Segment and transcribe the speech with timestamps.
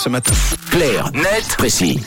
[0.00, 0.32] ce matin.
[0.70, 1.98] Clair, net, précis.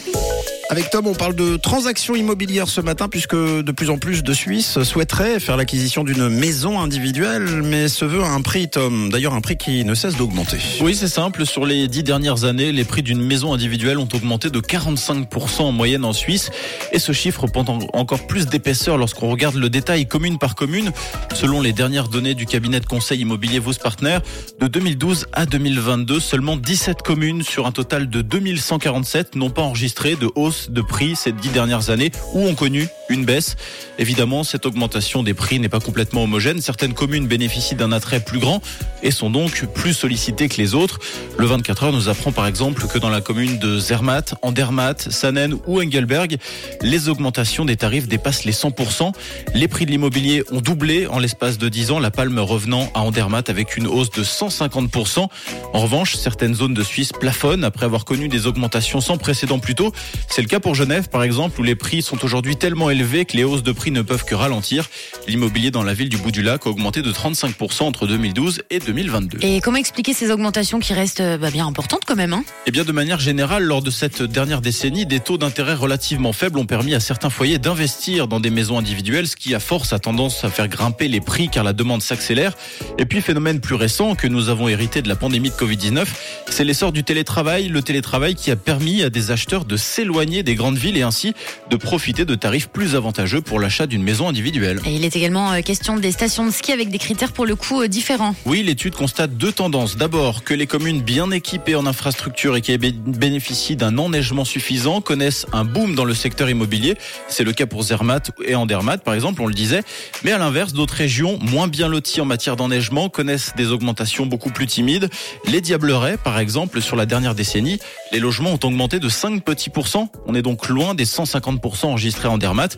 [0.71, 4.33] Avec Tom, on parle de transactions immobilières ce matin puisque de plus en plus de
[4.33, 9.09] Suisses souhaiteraient faire l'acquisition d'une maison individuelle, mais ce veut un prix, Tom.
[9.09, 10.59] D'ailleurs, un prix qui ne cesse d'augmenter.
[10.79, 11.45] Oui, c'est simple.
[11.45, 15.71] Sur les dix dernières années, les prix d'une maison individuelle ont augmenté de 45% en
[15.73, 16.51] moyenne en Suisse.
[16.93, 20.93] Et ce chiffre prend encore plus d'épaisseur lorsqu'on regarde le détail commune par commune.
[21.33, 24.19] Selon les dernières données du cabinet de conseil immobilier Vos Partner,
[24.61, 30.15] de 2012 à 2022, seulement 17 communes sur un total de 2147 n'ont pas enregistré
[30.15, 32.11] de hausse de prix ces dix dernières années.
[32.33, 33.55] Ou ont connu une baisse.
[33.99, 36.61] Évidemment, cette augmentation des prix n'est pas complètement homogène.
[36.61, 38.61] Certaines communes bénéficient d'un attrait plus grand
[39.03, 40.99] et sont donc plus sollicitées que les autres.
[41.37, 45.55] Le 24 heures nous apprend par exemple que dans la commune de Zermatt, Andermatt, Sanen
[45.67, 46.37] ou Engelberg,
[46.81, 49.11] les augmentations des tarifs dépassent les 100%.
[49.53, 53.01] Les prix de l'immobilier ont doublé en l'espace de 10 ans, la palme revenant à
[53.01, 55.27] Andermatt avec une hausse de 150%.
[55.73, 59.75] En revanche, certaines zones de Suisse plafonnent après avoir connu des augmentations sans précédent plus
[59.75, 59.91] tôt.
[60.29, 63.35] C'est le cas pour Genève, par exemple, où les prix sont aujourd'hui tellement élevés que
[63.35, 64.89] les hausses de prix ne peuvent que ralentir.
[65.27, 68.79] L'immobilier dans la ville du bout du lac a augmenté de 35% entre 2012 et
[68.79, 69.39] 2022.
[69.41, 72.43] Et comment expliquer ces augmentations qui restent bah, bien importantes quand même hein?
[72.67, 76.59] Eh bien, de manière générale, lors de cette dernière décennie, des taux d'intérêt relativement faibles
[76.59, 79.99] ont permis à certains foyers d'investir dans des maisons individuelles, ce qui à force a
[79.99, 82.53] tendance à faire grimper les prix car la demande s'accélère.
[82.99, 86.05] Et puis, phénomène plus récent que nous avons hérité de la pandémie de Covid-19,
[86.49, 90.55] c'est l'essor du télétravail, le télétravail qui a permis à des acheteurs de s'éloigner des
[90.55, 91.33] grandes villes et ainsi
[91.69, 94.79] de profiter de tarifs plus avantageux pour l'achat d'une maison individuelle.
[94.85, 97.55] Et il est également euh, question des stations de ski avec des critères pour le
[97.55, 98.35] coup euh, différents.
[98.45, 99.97] Oui, l'étude constate deux tendances.
[99.97, 105.45] D'abord, que les communes bien équipées en infrastructure et qui bénéficient d'un enneigement suffisant connaissent
[105.53, 106.95] un boom dans le secteur immobilier.
[107.27, 109.83] C'est le cas pour Zermatt et Andermatt, par exemple, on le disait.
[110.23, 114.49] Mais à l'inverse, d'autres régions moins bien loties en matière d'enneigement connaissent des augmentations beaucoup
[114.49, 115.09] plus timides.
[115.47, 117.79] Les Diablerets, par exemple, sur la dernière décennie,
[118.11, 120.11] les logements ont augmenté de 5 petits pourcents.
[120.27, 122.69] On est donc loin des 150% enregistrés en Dermat.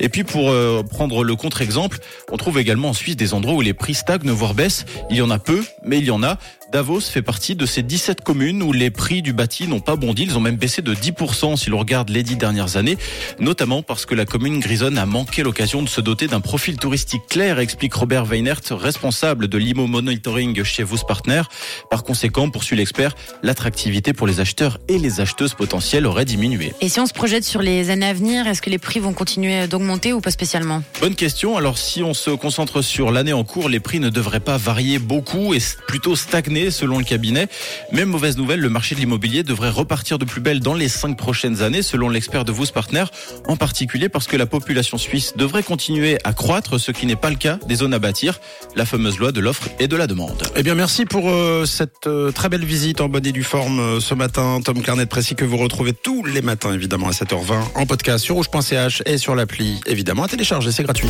[0.00, 1.98] Et puis pour euh, prendre le contre-exemple,
[2.30, 4.84] on trouve également en Suisse des endroits où les prix stagnent voire baissent.
[5.10, 6.38] Il y en a peu, mais il y en a.
[6.72, 10.22] Davos fait partie de ces 17 communes où les prix du bâti n'ont pas bondi.
[10.22, 12.96] Ils ont même baissé de 10% si l'on regarde les dix dernières années,
[13.38, 17.26] notamment parce que la commune grisonne a manqué l'occasion de se doter d'un profil touristique
[17.28, 21.42] clair, explique Robert Weinert, responsable de l'IMO Monitoring chez Vos Partner.
[21.90, 26.72] Par conséquent, poursuit l'expert, l'attractivité pour les acheteurs et les acheteuses potentielles aurait diminué.
[26.80, 29.12] Et si on se projette sur les années à venir, est-ce que les prix vont
[29.12, 30.82] continuer d'augmenter ou pas spécialement?
[31.02, 31.54] Bonne question.
[31.58, 34.98] Alors si on se concentre sur l'année en cours, les prix ne devraient pas varier
[34.98, 37.48] beaucoup et plutôt stagner selon le cabinet.
[37.92, 41.16] Même mauvaise nouvelle, le marché de l'immobilier devrait repartir de plus belle dans les cinq
[41.16, 43.04] prochaines années, selon l'expert de Vos Partner,
[43.46, 47.30] en particulier parce que la population suisse devrait continuer à croître, ce qui n'est pas
[47.30, 48.40] le cas des zones à bâtir,
[48.76, 50.42] la fameuse loi de l'offre et de la demande.
[50.56, 53.80] Eh bien, merci pour euh, cette euh, très belle visite en bonne et due forme
[53.80, 54.60] euh, ce matin.
[54.64, 58.36] Tom Carnet Précis que vous retrouvez tous les matins, évidemment, à 7h20 en podcast sur
[58.36, 61.08] rouge.ch et sur l'appli, évidemment, à télécharger, c'est gratuit.